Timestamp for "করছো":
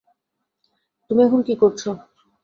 1.61-1.89